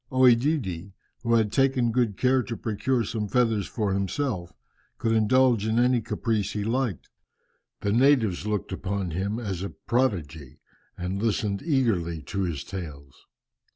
[0.11, 4.51] OEdidi, who had taken good care to procure some feathers for himself,
[4.97, 7.07] could indulge in any caprice he liked.
[7.81, 10.57] The natives looked upon him as a prodigy,
[10.97, 13.27] and listened eagerly to his tales.